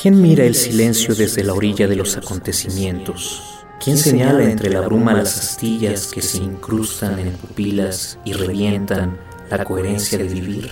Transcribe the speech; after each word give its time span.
¿Quién 0.00 0.22
mira 0.22 0.44
el 0.44 0.54
silencio 0.54 1.12
desde 1.12 1.42
la 1.42 1.54
orilla 1.54 1.88
de 1.88 1.96
los 1.96 2.16
acontecimientos? 2.16 3.42
¿Quién 3.82 3.96
señala 3.96 4.44
entre 4.44 4.70
la 4.70 4.82
bruma 4.82 5.12
las 5.12 5.36
astillas 5.36 6.06
que 6.06 6.22
se 6.22 6.38
incrustan 6.38 7.18
en 7.18 7.32
pupilas 7.32 8.16
y 8.24 8.32
revientan 8.32 9.18
la 9.50 9.64
coherencia 9.64 10.16
de 10.16 10.28
vivir? 10.28 10.70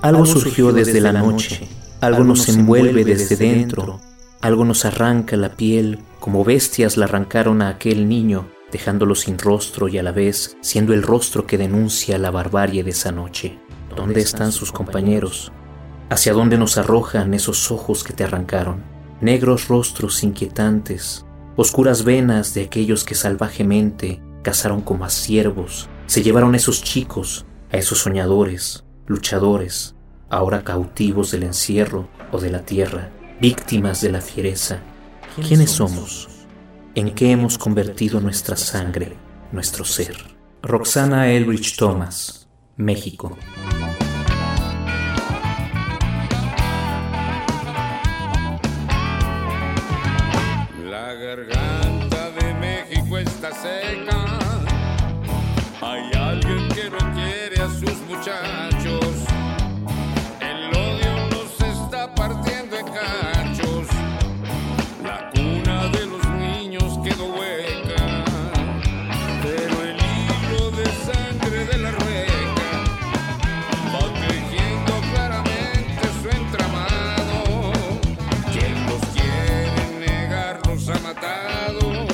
Algo 0.00 0.24
surgió 0.24 0.72
desde 0.72 1.02
la 1.02 1.12
noche, 1.12 1.68
algo 2.00 2.24
nos 2.24 2.48
envuelve 2.48 3.04
desde 3.04 3.36
dentro, 3.36 4.00
algo 4.40 4.64
nos 4.64 4.86
arranca 4.86 5.36
la 5.36 5.54
piel 5.54 5.98
como 6.18 6.42
bestias 6.42 6.96
la 6.96 7.04
arrancaron 7.04 7.60
a 7.60 7.68
aquel 7.68 8.08
niño, 8.08 8.48
dejándolo 8.70 9.14
sin 9.14 9.38
rostro 9.38 9.88
y 9.88 9.98
a 9.98 10.02
la 10.02 10.12
vez 10.12 10.56
siendo 10.62 10.94
el 10.94 11.02
rostro 11.02 11.46
que 11.46 11.58
denuncia 11.58 12.16
la 12.16 12.30
barbarie 12.30 12.82
de 12.82 12.92
esa 12.92 13.12
noche. 13.12 13.58
¿Dónde 13.94 14.22
están 14.22 14.52
sus 14.52 14.72
compañeros? 14.72 15.52
¿Hacia 16.12 16.34
dónde 16.34 16.58
nos 16.58 16.76
arrojan 16.76 17.32
esos 17.32 17.70
ojos 17.70 18.04
que 18.04 18.12
te 18.12 18.22
arrancaron? 18.22 18.82
Negros 19.22 19.68
rostros 19.68 20.22
inquietantes, 20.22 21.24
oscuras 21.56 22.04
venas 22.04 22.52
de 22.52 22.64
aquellos 22.64 23.04
que 23.04 23.14
salvajemente 23.14 24.20
cazaron 24.42 24.82
como 24.82 25.06
a 25.06 25.08
siervos, 25.08 25.88
se 26.04 26.22
llevaron 26.22 26.52
a 26.52 26.58
esos 26.58 26.82
chicos, 26.82 27.46
a 27.72 27.78
esos 27.78 28.00
soñadores, 28.00 28.84
luchadores, 29.06 29.94
ahora 30.28 30.64
cautivos 30.64 31.30
del 31.30 31.44
encierro 31.44 32.10
o 32.30 32.40
de 32.40 32.50
la 32.50 32.60
tierra, 32.60 33.08
víctimas 33.40 34.02
de 34.02 34.12
la 34.12 34.20
fiereza. 34.20 34.80
¿Quiénes 35.48 35.70
somos? 35.70 36.28
¿En 36.94 37.14
qué 37.14 37.30
hemos 37.30 37.56
convertido 37.56 38.20
nuestra 38.20 38.58
sangre, 38.58 39.16
nuestro 39.50 39.86
ser? 39.86 40.18
Roxana 40.60 41.32
Elbridge 41.32 41.74
Thomas, 41.78 42.50
México. 42.76 43.34
La 51.04 51.14
garganta 51.14 52.30
de 52.30 52.54
México 52.54 53.18
está 53.18 53.50
seca. 53.50 54.24
Hay 55.80 56.12
alguien 56.14 56.68
que 56.68 56.90
no 56.90 57.01
ha 80.88 80.98
matado 80.98 82.06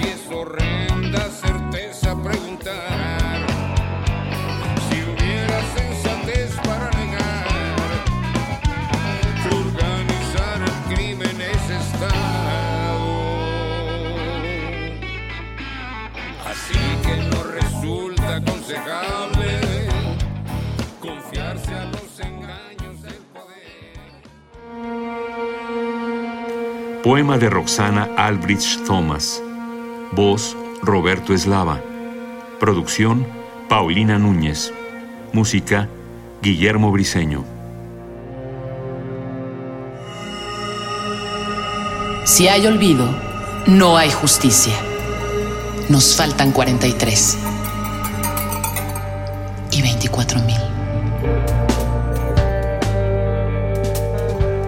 y 0.00 0.06
es 0.06 0.20
horrenda 0.30 1.28
certeza 1.28 2.14
preguntar 2.22 3.46
si 4.88 5.02
hubiera 5.02 5.60
sensatez 5.74 6.54
para 6.62 6.88
negar 6.90 8.04
que 9.42 9.56
organizar 9.56 10.62
el 10.62 10.94
crimen 10.94 11.40
es 11.40 11.70
Estado. 11.70 13.08
Así 16.46 16.78
que 17.02 17.16
no 17.16 17.42
resulta 17.42 18.36
aconsejable. 18.36 19.27
Poema 27.08 27.38
de 27.38 27.48
Roxana 27.48 28.10
Albridge 28.18 28.84
Thomas. 28.84 29.42
Voz 30.12 30.54
Roberto 30.82 31.32
Eslava. 31.32 31.80
Producción 32.60 33.26
Paulina 33.66 34.18
Núñez. 34.18 34.74
Música 35.32 35.88
Guillermo 36.42 36.92
Briseño. 36.92 37.46
Si 42.26 42.46
hay 42.46 42.66
olvido, 42.66 43.08
no 43.66 43.96
hay 43.96 44.10
justicia. 44.10 44.74
Nos 45.88 46.14
faltan 46.14 46.52
43 46.52 47.38
y 49.70 49.80
24 49.80 50.40
mil. 50.40 50.77